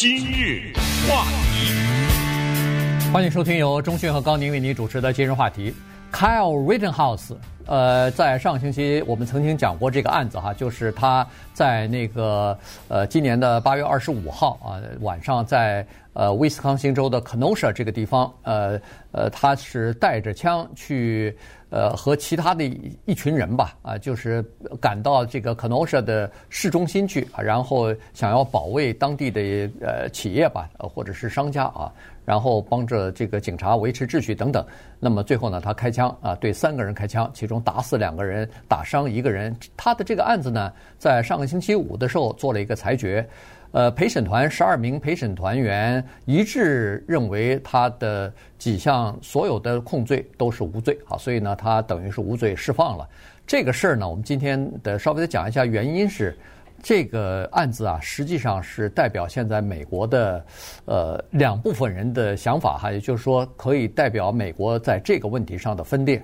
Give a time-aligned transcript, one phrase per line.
[0.00, 0.72] 今日
[1.08, 5.74] 话题，欢迎收听由钟讯和高宁为您主持的今日话题。
[6.12, 7.34] Kyle Rittenhouse，
[7.66, 12.56] 呃，在上个星期我们曾经讲过这个案子哈，就是他在那个
[12.86, 15.84] 呃今年的八月二十五号啊晚上在
[16.18, 18.80] 呃威斯康星州的 Kenosha 这个地方，呃
[19.12, 21.32] 呃他是带着枪去
[21.70, 22.64] 呃和其他的
[23.04, 24.44] 一群人吧啊，就是
[24.80, 31.92] 赶到这个 Kenosha 的市中心去，然后想要保卫当地的呃企业吧，呃或者是商家啊。
[32.24, 34.62] 然后帮着这个警察维持秩序等等，
[35.00, 39.56] 那么最后呢，他开枪啊，对三个人开枪，其中打死两个人，打伤一个人。
[39.78, 43.26] 他的这个案子呢，在上个星期五的时候做了一个裁决，
[43.72, 53.08] 呃，陪审团十二名陪审团员一致认为他的几项所有的控罪都是无罪啊，所以呢，他等于是无罪释放了。
[53.46, 56.36] 这个事儿呢，我们今天的稍微的讲一下原因是。
[56.80, 60.44] 这个案子啊，实际上是代表现在美国的
[60.84, 66.22] 呃两部分人的想法哈，也就是说，可以代表美国在这个问题上的分裂。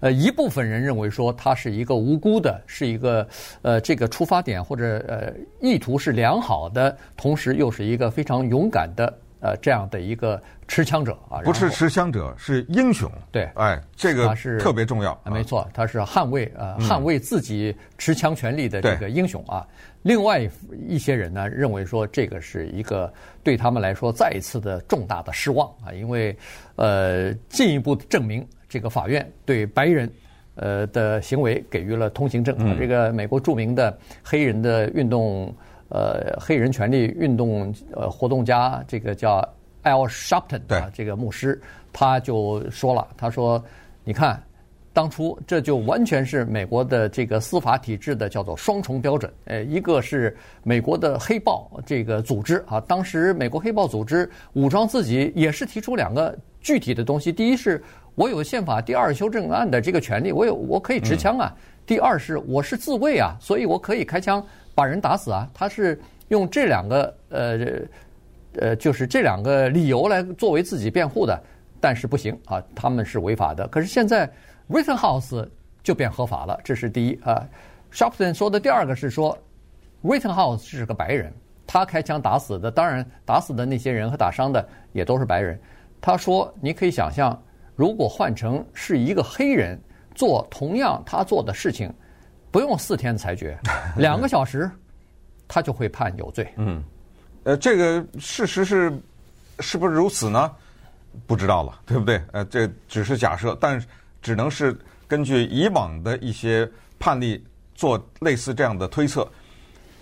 [0.00, 3.26] 呃，一部分人认为说他是一个无辜的，是一个
[3.62, 9.12] 呃这个出发点或者呃意图是良好的，同时又是一个非常勇敢的
[9.44, 11.40] 呃这样的一个持枪者啊。
[11.44, 13.10] 不是持枪者，是英雄。
[13.30, 15.20] 对，哎，这个是特别重要。
[15.26, 19.66] 没错，他是捍卫呃捍卫自己持枪权利的这个英雄啊。
[20.02, 20.48] 另外
[20.88, 26.34] 一些人呢，认为说这个是一个对他们来说再一次的重大的失望啊，因为
[26.76, 30.10] 呃进一步证明这个法院对白人
[30.56, 32.76] 呃的行为给予了通行证啊。
[32.78, 35.54] 这个美国著名的黑人的运动
[35.88, 39.40] 呃黑人权利运动呃活动家，这个叫
[39.82, 41.60] Al Sharpton 啊，这个牧师
[41.92, 43.62] 他就说了，他说
[44.04, 44.42] 你看。
[44.94, 57.82] 当初这就完全是美国的这个司法体制的叫做双重标准，呃，一个是美国的黑豹这个组织啊，当时美国黑豹组织武装自己也是提出两个具体的东西，第一是
[58.14, 61.52] 我有宪法第二修正案的这个权利，我有我可以持枪啊；
[61.84, 64.40] 第二是我是自卫啊，所以我可以开枪
[64.74, 65.48] 把人打死啊。
[65.54, 67.58] 他是用这两个呃
[68.60, 71.38] 呃，就是这两个理由来作为自己辩护的，
[71.80, 73.66] 但是不行啊，他们是违法的。
[73.68, 74.30] 可是现在。
[74.66, 75.46] Rittenhouse
[75.82, 77.46] 就变合法了，这是第一啊。
[77.92, 79.36] Sharpton 说的第二个是说
[80.02, 81.30] ，Rittenhouse 是个白人，
[81.66, 85.60] 他开枪打死的，当然打死的那些人和打伤的也都是白人。
[86.00, 87.38] 他说，你可以想象，
[87.76, 89.78] 如果换成是一个黑人
[90.14, 91.92] 做同样他做的事情，
[92.54, 93.58] 不用四天裁决，
[93.98, 94.70] 两个小时，
[95.48, 96.48] 他就会判有罪。
[96.56, 96.80] 嗯，
[97.42, 98.96] 呃，这个事实是
[99.58, 100.48] 是不是如此呢？
[101.26, 102.22] 不知道了，对不对？
[102.30, 103.84] 呃，这只是假设，但。
[104.22, 104.74] 只能是
[105.06, 106.66] 根据以往的一些
[106.98, 107.44] 判例
[107.74, 109.30] 做类似这样的推测，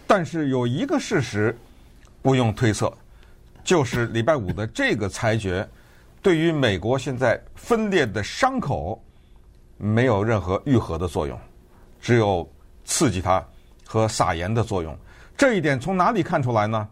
[0.06, 1.58] 但是有一个事实
[2.22, 2.96] 不用推测，
[3.64, 5.68] 就是礼拜五的这个裁决
[6.22, 9.02] 对于美国现在分裂的伤口
[9.76, 11.36] 没有任何愈合的作用，
[12.02, 12.46] 只有
[12.84, 13.42] 刺激它
[13.86, 14.94] 和撒盐的作用。
[15.38, 16.86] 这一点从哪里看出来呢？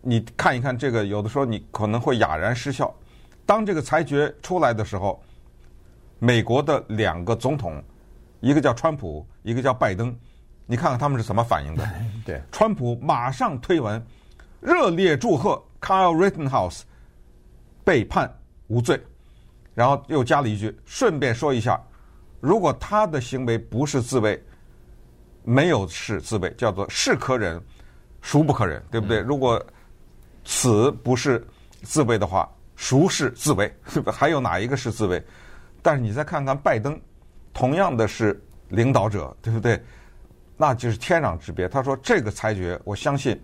[0.00, 2.94] 你看一看这个，有的时候你可能会哑然失笑。
[3.44, 5.20] 当这个裁决出来的时候。
[6.18, 7.84] 美国的两个总统，
[8.40, 10.16] 一个叫川普，一个叫拜登，
[10.64, 11.86] 你看看他们是怎么反应的？
[12.24, 14.02] 对，川普马上推文，
[14.62, 16.84] 热烈祝贺 Kyle Rittenhouse
[17.84, 18.34] 被判
[18.68, 18.98] 无罪，
[19.74, 21.78] 然后又加了一句，顺便说一下，
[22.46, 24.40] 如果他的行为不是自卫，
[25.42, 27.60] 没有是自卫，叫做是可忍，
[28.20, 29.18] 孰不可忍，对不对？
[29.18, 29.60] 如果
[30.44, 31.44] 此不是
[31.82, 33.74] 自卫的话，孰是自卫？
[34.14, 35.20] 还有哪一个是自卫？
[35.82, 36.96] 但是你再看看拜登，
[37.52, 39.82] 同样的是领导者，对不对？
[40.56, 41.68] 那就是天壤之别。
[41.68, 43.36] 他说这个裁决，我相信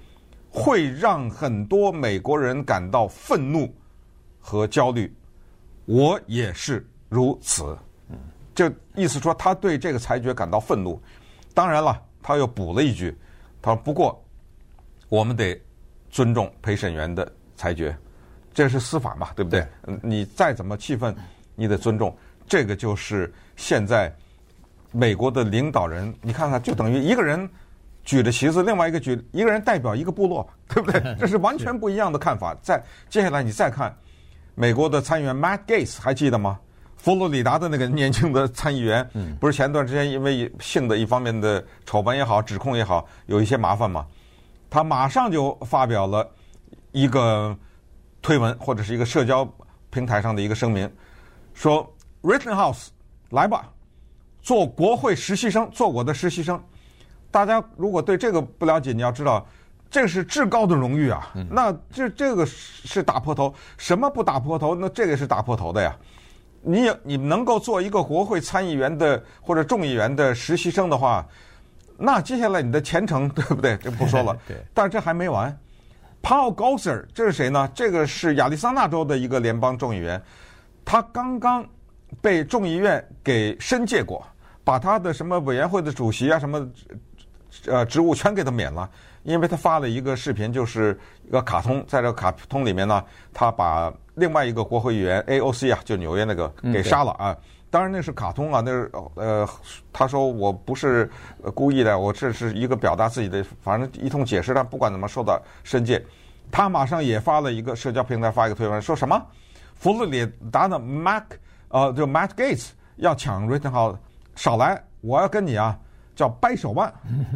[0.49, 3.75] 会让很多美国人感到愤怒
[4.39, 5.13] 和焦虑。
[5.87, 7.77] 我也是如此。
[8.57, 11.01] 嗯，就意思说他对这个裁决感到愤怒。
[11.55, 13.17] 当然了，他又补了一句，
[13.61, 14.23] 他说不过
[15.09, 15.61] 我们得
[16.11, 17.95] 尊重陪审员的裁决，
[18.55, 19.67] 这是司法嘛，对不对？
[19.87, 21.15] 嗯，你再怎么气愤，
[21.55, 22.17] 你得尊重。
[22.47, 24.13] 这个就是现在
[24.91, 27.49] 美国的领导人，你看看，就等于一个人
[28.05, 31.01] 举着旗子，另外一个举一个人代表一个部落， 对不对？
[31.21, 32.55] 这是完全不一样的看法。
[32.63, 33.95] 再接下来你再看
[34.55, 36.59] 美国的参议员 Matt Gates，还记得吗？
[37.03, 39.05] 佛罗里达的那个年轻的参议员，
[39.41, 44.07] 不是前段时间因为性的一方面的丑闻也好、指控也好，有一些麻烦嘛？
[44.71, 46.25] 他马上就发表了
[46.93, 47.57] 一个
[48.23, 49.45] 推文或者是一个社交
[49.91, 50.89] 平台上的一个声明，
[51.53, 51.85] 说。
[52.23, 52.87] Rittenhouse，
[53.31, 53.69] 来吧，
[54.43, 56.63] 做国会实习生，做我的实习生。
[57.33, 59.45] 大家如果对这个不了解，你要知道，
[59.91, 61.35] 这是至高的荣誉啊！
[61.51, 64.73] 那这这个是打破头，什么不打破头？
[64.73, 65.97] 那这个是打破头的呀！
[66.63, 71.27] 你你能够做一个国会参议员的或者众议员的实习生的话，
[71.97, 73.77] 那接下来你的前程对不对？
[73.79, 74.37] 就不说了。
[74.49, 74.57] 对。
[74.73, 75.57] 但是这还没完
[76.23, 77.69] ，Paul Gosar 这是谁呢？
[77.75, 80.23] 这个是亚利桑那州的一个联邦众议员，
[80.85, 81.67] 他刚刚
[82.21, 84.27] 被众议院给申诫过，
[84.65, 86.69] 把他的什么委员会的主席啊什么。
[87.67, 88.89] 呃，职务全给他免了，
[89.23, 97.37] 因为他发了一个视频，就是一个卡通，在这个卡通里面呢，他把另外一个国会议员 AOC 啊，就纽约那个给杀了啊。
[97.71, 99.49] 当然那是卡通啊，那是呃，
[99.93, 101.09] 他说我不是
[101.55, 104.53] 故意的，我这是一个表达自己的，反正一通解释。
[104.53, 106.05] 但不管怎么受到申诫，
[106.51, 109.21] 他马上也发了一个社交平台发一个推文，说什么
[109.75, 111.25] 佛罗里达的 Mac
[111.69, 113.97] 呃，就 Matt Gaetz 要抢 Rittenhouse，
[114.35, 115.79] 少来，我要跟你啊。
[116.15, 116.93] 叫掰手腕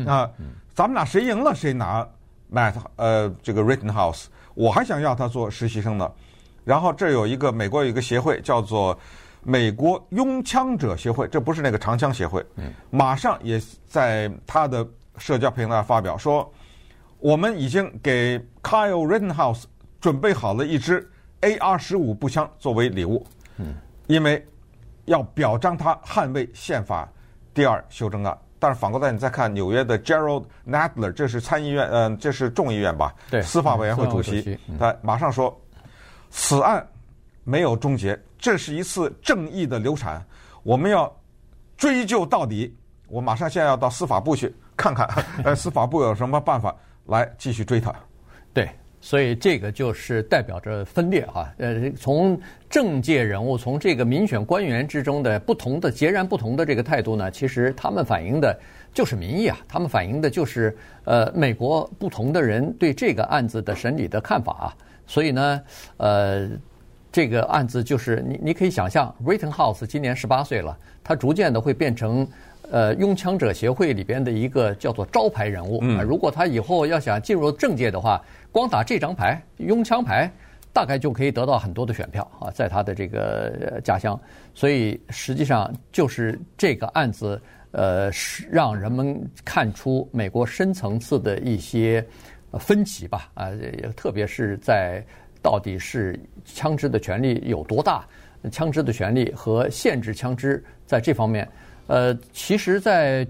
[0.06, 0.30] 啊！
[0.76, 2.06] 咱们俩谁赢了谁拿
[2.52, 6.12] Matt 呃这个 Rittenhouse，我还想要他做实习生呢。
[6.64, 8.98] 然后这有一个美国有一个协会叫做
[9.42, 12.44] 美国拥枪者协会，这不是那个长枪协会，
[12.90, 14.86] 马上也在他的
[15.16, 16.52] 社交平台发表说，
[17.20, 19.64] 我们已经给 Kyle Rittenhouse
[19.98, 23.26] 准备好了一支 AR 十五步枪作为礼物，
[24.08, 24.46] 因为
[25.06, 27.08] 要表彰他捍卫宪法
[27.54, 28.36] 第二修正案。
[28.58, 33.14] 但是反过来，你再看纽约的 Gerald Nadler，这是参议院，嗯、呃，这是众议院吧？
[33.30, 35.54] 对，司法委员会主席，他马上说，
[36.30, 36.86] 此案
[37.44, 40.24] 没有终结，这是一次正义的流产，
[40.62, 41.14] 我们要
[41.76, 42.74] 追究到底。
[43.08, 45.08] 我马上现在要到司法部去看看，
[45.44, 46.74] 呃，司法部有什么办法
[47.04, 47.94] 来继续追他？
[48.52, 48.68] 对。
[49.00, 52.38] 所以这个就是代表着分裂啊，呃，从
[52.68, 58.58] 政界人物，从这个民选官员之中的不同的、截然不同的这个态度呢，其实他们反映的
[58.92, 64.76] 就是民意啊，他们反映的就是呃美国不同的人对这个案子的审理的看法啊。
[65.06, 65.62] 所以呢，
[65.98, 66.50] 呃，
[67.12, 72.26] 这个案子就是你你可以想象，Rittenhouse 今年十八岁了，他逐渐的会变成。
[72.70, 75.78] 呃，拥枪者协会里边的一个叫做招牌人物。
[75.82, 78.20] 嗯，如果他以后要想进入政界的话，
[78.50, 80.30] 光打这张牌拥枪牌，
[80.72, 84.18] 大概就可以得到很多的选票啊，在他的这个家乡。
[84.52, 87.40] 所以实际上就是这个案子，
[87.70, 92.04] 呃，是让人们看出美国深层次的一些
[92.58, 93.30] 分歧吧。
[93.34, 93.50] 啊，
[93.96, 95.04] 特别是在
[95.40, 98.04] 到底是枪支的权利有多大，
[98.50, 101.48] 枪支的权利和限制枪支在这方面。
[101.86, 103.26] 呃，其实，在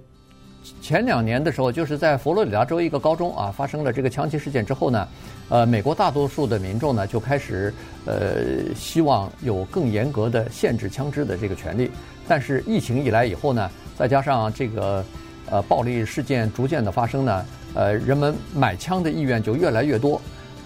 [0.80, 5.08] 前两年的时候，就是在佛罗里达州一个高中啊发生了这个枪击事件之后呢，
[5.48, 7.72] 呃，美国大多数的民众呢就开始
[8.04, 11.90] 呃希望有更严格的限制枪支的这个权利。
[12.26, 15.04] 但是疫情以来以后呢，再加上这个
[15.50, 20.20] 呃暴力事件逐渐的发生呢，呃，人们买枪的意愿就越来越多。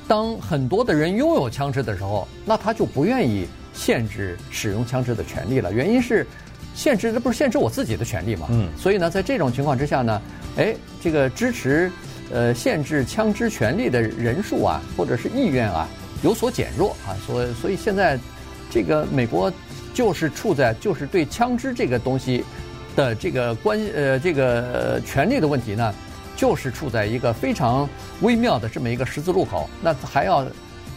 [0.09, 5.73] 当很多的人拥有枪支的时候，那他就不愿意限制使用枪支的权利了。
[5.73, 6.25] 原因是。
[6.75, 8.47] 限制，这不是限制我自己的权利吗？
[8.51, 10.23] 嗯，所以呢，在这种情况之下呢，
[10.57, 11.91] 哎，这个支持
[12.33, 15.87] 呃限制枪支权利的人数啊，或者是意愿啊，
[16.23, 17.13] 有所减弱啊。
[17.27, 18.19] 所以，所以现在
[18.71, 19.53] 这个美国
[19.93, 22.45] 就是处在就是对枪支这个东西
[22.97, 25.93] 的这个关呃这个权利的问题呢，
[26.35, 27.87] 就是处在一个非常
[28.23, 29.69] 微妙的这么一个十字路口。
[29.83, 30.47] 那还要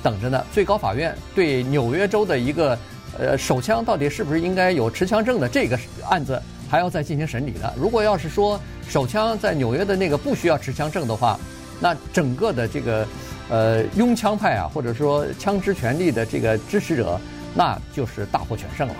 [0.02, 0.46] 等着呢。
[0.54, 2.78] 最高法院对纽约州的一个。
[3.20, 5.80] 呃，手枪到底是不是应该有持枪证的这个
[6.10, 7.72] 案子还要再进行审理呢？
[7.78, 11.40] 如果要是说手枪在纽约的那个不需要持枪证的话，
[11.80, 13.08] 那整个的这个
[13.50, 17.22] 呃拥枪派啊，或者说枪支权利的这个支持者，
[17.54, 18.96] 那就是大获全胜了。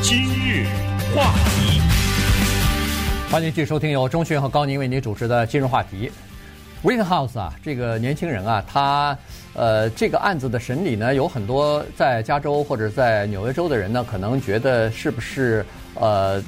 [0.00, 0.66] 今日
[1.14, 1.80] 话题，
[3.30, 6.10] 欢迎继续收听由钟迅和高宁为您主持的今日话题。
[6.82, 9.16] w i t House 啊，这个年轻人啊，他。
[9.54, 16.42] 呃，这个案子的审理呢，有很多在加州或者在纽约州的人呢，可能觉得是不是呃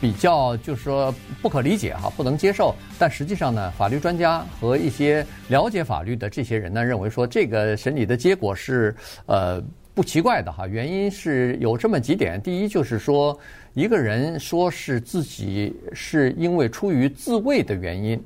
[0.00, 2.74] 比较就是说不可理解哈，不能接受。
[2.98, 8.94] 但实际上呢，法律专家和一些了解法律的这些人呢，认为说这个审理的结果是
[9.26, 9.62] 呃
[9.94, 10.66] 不奇怪的哈。
[10.66, 13.38] 原因是有这么几点：第一，就是说
[13.74, 18.20] 一个人说是自己是因为出于自卫的原因。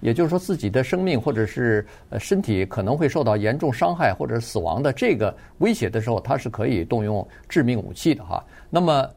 [0.00, 8.44] 也就是说，自己的生命或者是呃身体可能会受到严重伤害或者死亡的这个威胁的时候，他是可以动用致命武器的哈。
[8.70, 9.08] 那么，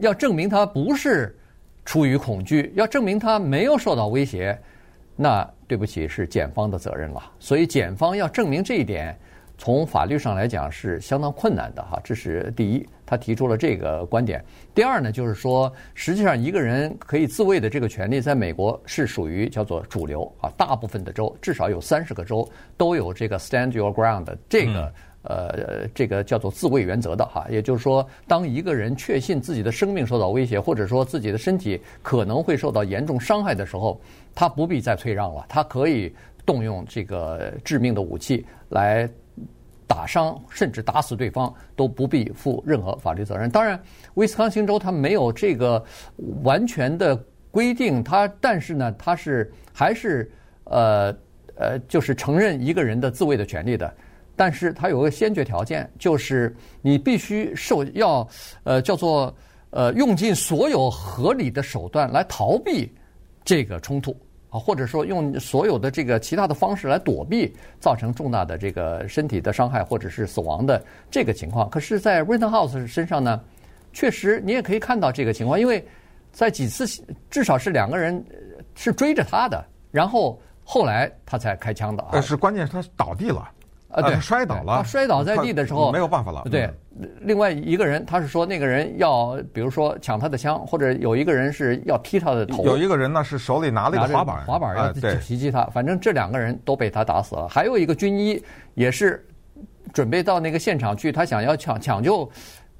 [0.00, 1.34] 要证明他不是
[1.84, 4.58] 出于恐惧，要证明他没有受到威胁，
[5.14, 7.32] 那对不起，是检方的责任了。
[7.38, 9.18] 所以，检方要证明这一点，
[9.58, 12.00] 从法律上来讲是相当困难的哈。
[12.04, 14.44] 这是第一，他提出了这个观点。
[14.74, 24.82] 第二呢，就是说，实际上一个人可以自卫的这个权利，在美国是属于叫做主流啊，大部分的州至少有三十个州都有这个 stand your ground 的这个。
[24.86, 24.92] 嗯
[25.28, 34.00] 呃，这个叫做自卫原则的哈，也就是说，当一个人确信自己的生命受到威胁，或者说自己的身体可能会受到严重伤害的时候，
[34.36, 39.10] 他不必再退让了，他可以动用这个致命的武器来
[39.86, 43.48] 打伤甚至打死对方，都不必负任何法律责任。
[43.48, 43.80] 当然，
[44.14, 45.84] 威斯康星州它没有这个
[46.42, 47.16] 完全的
[47.50, 50.30] 规定，它但是呢，它是还是
[50.64, 51.16] 呃
[51.54, 53.92] 呃，就是承认一个人的自卫的权利的。
[54.34, 58.28] 但是它有个先决条件，就是你必须受要
[58.64, 59.34] 呃叫做
[59.70, 62.92] 呃用尽所有合理的手段来逃避
[63.44, 64.14] 这个冲突
[64.48, 71.68] 啊，或者说用所有的这个其他的方式来躲避造成重大的这个身体的伤害或者是死亡的这个情况。
[71.68, 73.40] 可是，在 Rittenhouse 身上呢，
[73.92, 75.84] 确实你也可以看到这个情况，因为
[76.32, 76.86] 在几次
[77.30, 78.24] 至少是两个人
[78.74, 82.10] 是追着他的，然后后来他才开枪的啊。
[82.12, 83.50] 但是关键是他倒地了。
[83.88, 84.78] 啊，对，摔倒了。
[84.78, 86.42] 他摔倒在地的时候没有办法了。
[86.50, 86.68] 对，
[87.20, 92.64] 另外一个人他是说那个人要，比如说抢他的枪，或者有一个人是要踢他的头。
[92.64, 95.64] 有一个人呢是手里拿了一个滑板，滑板要袭击他。
[95.66, 97.48] 反正这两个人都被他打死了。
[97.48, 98.42] 还有一个军医
[98.74, 99.24] 也是
[99.94, 102.28] 准备到那个现场去，他想要抢抢救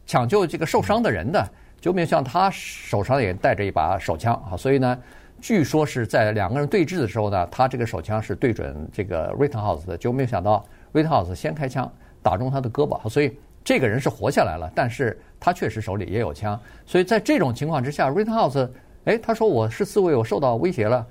[0.06, 1.48] 抢救这个受伤的人的，
[1.80, 4.56] 就没有像他手上也带着一把手枪啊。
[4.56, 4.98] 所以呢，
[5.40, 10.64] 据说是在两个人对峙的时候呢，他这个手枪是对准这个 Rittenhouse 的，就没有想到。
[10.96, 18.70] Rittenhouse 先开枪打中他的胳膊，所以这个人是活下来了，但是他确实手里也有枪，所以在这种情况之下，Rittenhouse，
[19.04, 21.06] 哎，他说我是自卫，我受到威胁了，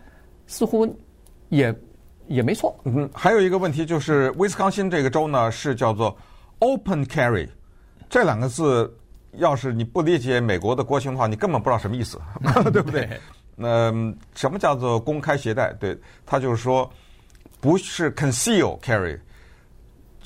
[0.47, 0.87] 似乎
[1.49, 1.73] 也
[2.27, 2.75] 也没错。
[2.85, 6.17] 嗯，还有一个问题就是，威斯康辛这个州呢是叫做
[6.59, 7.47] Open Carry，
[8.09, 8.91] 这两个字，
[9.33, 12.19] 要是你不理解美国的国情的话，你根本不知道什么意思，
[12.73, 13.07] 对不对？
[13.55, 13.91] 那
[14.33, 15.71] 什么叫做公开携带？
[15.73, 16.89] 对，他就是说
[17.61, 19.19] 不是 Conceal Carry。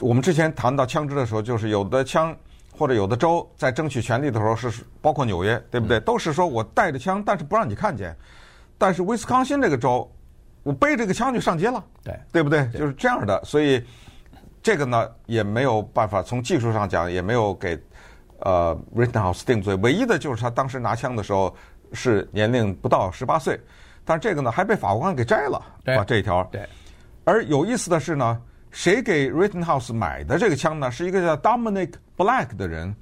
[0.02, 2.36] 我们之前谈到枪支的时候，就是有的枪
[2.72, 6.00] 或者有的州在争取权利的时候，是包括纽约，对不对？
[6.00, 8.16] 都是说我带着枪，但是不让你看见。
[8.78, 10.10] 但是威斯康辛这个州，
[10.64, 12.66] 我背着个枪就上街了，对对不对？
[12.70, 13.84] 就是这样的，所以
[14.64, 17.78] 这个呢也没有办法从技术上讲，也没有给
[18.40, 19.76] 呃 Rittenhouse 定罪。
[19.76, 21.54] 唯一的就是他当时拿枪的时候
[21.92, 23.60] 是年龄不到十八岁，
[24.06, 26.42] 但是这个呢还被法官给摘了，把这一条。
[26.52, 26.66] 对。
[27.26, 28.42] 而有意思的是呢。
[28.72, 30.92] 谁给 Rittenhouse 买的这个枪呢？
[30.92, 32.96] 是一个叫 Dominic Black 的人。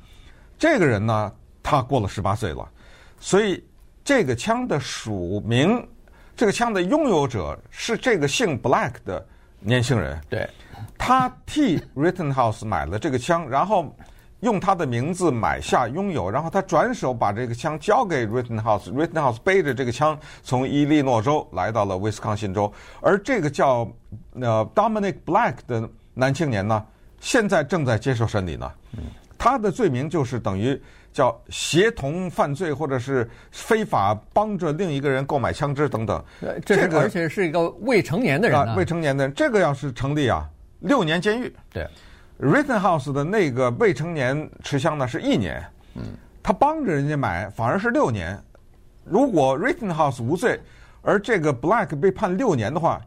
[0.57, 2.67] 这个人呢，他过了十八岁了，
[3.19, 3.63] 所以
[4.03, 5.87] 这个枪的署名，
[6.35, 9.25] 这个枪的拥有者是这个姓 Black 的
[9.59, 10.19] 年轻人。
[10.29, 10.49] 对，
[10.97, 13.95] 他替 Rittenhouse 买了这个枪，然后。
[14.41, 18.91] 用他的名字买下拥有，然后他转手把这个枪交给 Rittenhouse。
[18.91, 23.89] Rittenhouse 背着这个枪从伊利诺州来到了威斯康辛州，而这个叫
[24.33, 26.85] 呃 Dominic Black 的男青年呢，
[27.19, 28.71] 现在正在接受审理呢。
[29.39, 30.79] 他的罪名就是等于
[31.13, 36.23] 叫协同犯罪，或者是非法帮着另一个人购买枪支等等。
[36.65, 40.47] 这个、而且是一个未成年的人、啊啊、未成年的人，这个要是成立啊，
[40.79, 41.51] 六年监狱。
[41.71, 41.87] 对。
[42.39, 45.63] Rittenhouse 的那个未成年持枪呢是一年，
[45.95, 46.03] 嗯，
[46.43, 48.37] 他帮着人家买反而是六年。
[49.03, 50.59] 如果 Rittenhouse 无罪，
[51.01, 53.01] 而这个 Black 被判六年的话，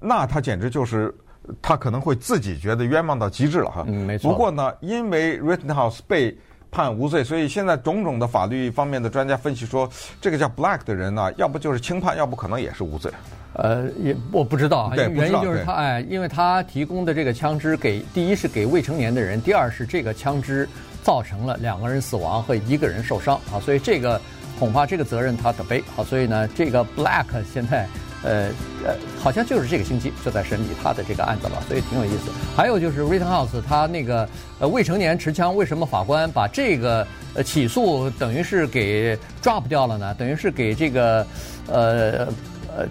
[0.00, 1.14] 那他简直就是
[1.60, 3.84] 他可能会自己觉得冤枉到极致了哈。
[3.86, 4.30] 嗯，没错。
[4.30, 6.36] 不过呢，因为 Rittenhouse 被
[6.72, 9.88] 判无罪，所以现在种种的法律方面的专家分析说，
[10.22, 13.12] 这个叫 Black 的人呢，要不就是轻判，要不可能也是无罪。
[13.52, 20.66] 呃，也我不知道，原因就是他哎，因为他提供的这个枪支给第一是给未成年的人，第二是这个枪支
[21.02, 24.18] 造成了两个人死亡和一个人受伤啊，所以这个
[24.58, 27.86] 恐怕这个责任他得背啊，所以呢，这个 Black 现在
[28.22, 28.48] 呃
[28.84, 32.30] 呃好像就是这个星期就在审理他的这个案子了，所以挺有意思。
[32.56, 40.14] 还有就是 Rittenhouse 他那个呃未成年持枪，为什么法官把这个呃起诉等于是给 drop 掉了呢？
[40.14, 41.26] 等于是给这个
[41.68, 42.28] 呃
[42.76, 42.88] 呃。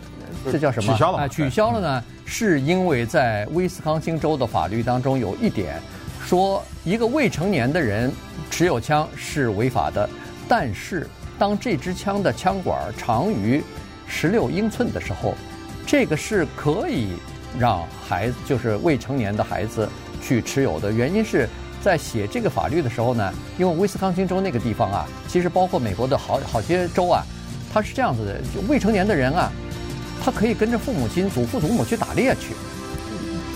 [0.51, 0.91] 这叫什么？
[0.91, 1.27] 取消了啊！
[1.27, 5.79] 取消了呢，是因为在威斯康星州的法律当中有一点，
[6.25, 8.11] 说一个未成年的人
[8.49, 10.09] 持有枪是违法的，
[10.47, 11.07] 但是
[11.37, 13.61] 当这支枪的枪管长于
[14.13, 15.33] 十六英寸的时候，
[15.87, 17.13] 这个是可以
[17.57, 19.87] 让孩子，就是未成年的孩子
[20.21, 20.91] 去持有的。
[20.91, 21.47] 原因是
[21.81, 27.23] 在写这个法律的时候呢，因为威斯康星州那个地方啊，其实包括美国的好好些州啊，
[27.73, 29.49] 它是这样子的，就未成年的人啊。
[30.23, 32.53] 他可以跟着父母亲、祖父祖母去打猎去，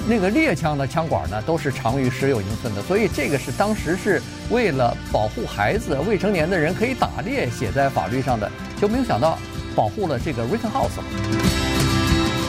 [0.10, 4.20] 那个猎枪的枪管呢，都是长于十六英寸的，所以这个是当时是
[4.50, 9.38] 为了保护孩子、未成年的人可以打猎写在法律上的，就没有想到
[9.76, 11.75] 保护了这个 Rittenhouse。